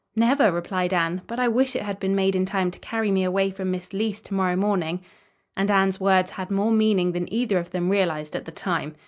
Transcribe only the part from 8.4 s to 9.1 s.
the time.